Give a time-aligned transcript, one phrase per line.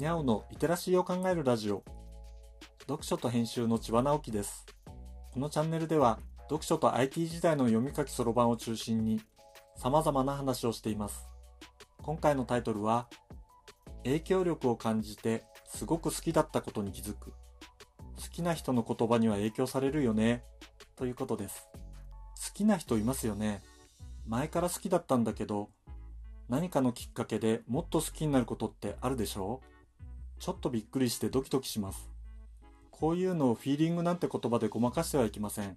[0.00, 1.84] にゃおのリテラシーを考えるラジオ。
[2.88, 4.64] 読書と編集の千葉直樹です。
[5.30, 9.20] このチャンネルでは読書と IT 時代の読み書きそろばんを中心に
[9.76, 11.28] 様々な話をしています。
[12.00, 13.08] 今回のタイトルは
[14.02, 17.34] 影響力を感じてすごく好きだったことに気づく。
[18.16, 20.44] 好きな人の言葉には影響されるよね。
[20.96, 21.68] ということです。
[21.74, 23.60] 好きな人いますよね。
[24.26, 25.68] 前から好きだったんだけど
[26.48, 29.69] 何かのきっかけでもっと好きになることってあるでしょう？
[30.40, 32.10] ちょっとびっくりしてドキドキします。
[32.90, 35.76] こういうのをフィーリングなんて言葉でごまかしてはいけません。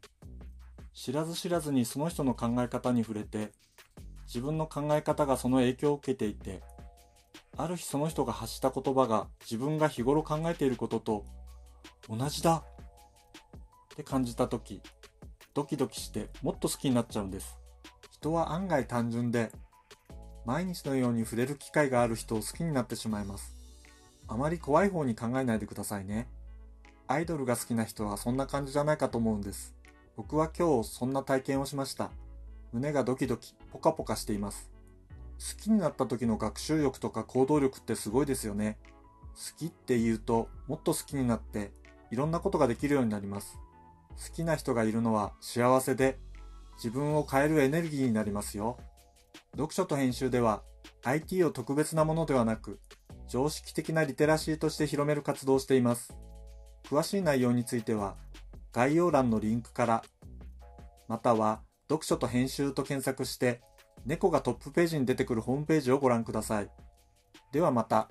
[0.94, 3.52] 知らず知らずにその人の考え方に触れて、
[4.26, 6.64] 自分の考え方がその影響を受けていて、
[7.58, 11.26] ある日その人が発した言葉が自分が日頃考えていることと
[12.10, 12.64] 同じだ
[13.92, 14.82] って感じた時、
[15.54, 17.58] ドキドキしてもっと好きになっちゃうんです。
[18.12, 19.52] 人は案外単純で
[20.46, 23.63] 毎日のように触れる機会がある人を好きになってしまいます。
[24.28, 26.28] あまり怖い方に考えないでくださいね。
[27.08, 29.76] アイドルが好きな人はそんな感じじゃないかと思うんです。
[30.16, 32.12] 僕は今日そんな体験をしました。
[32.72, 34.72] 胸がドキドキ、ポカポカしています。
[35.40, 38.78] 好きになった時の学習力とか行動力ってすごいですよね。
[39.36, 41.72] 好きって言うともっと好きになって
[42.12, 43.58] いろんなことができるようになります。
[44.12, 46.20] 好きな人がいるのは幸せで
[46.78, 48.78] 自分を変えるエネルギーになりますよ。
[49.52, 50.62] 読書と編集では
[51.04, 52.80] IT を特別なものではなく
[53.34, 56.16] 常識的なリテラシーとして広める活動をしています。
[56.84, 58.16] 詳しい内容については
[58.72, 60.04] 概要欄のリンクから
[61.08, 63.60] または読書と編集と検索して
[64.06, 66.70] 猫がトップページに出てくるホームページをご覧ください。
[67.52, 68.08] ではまた。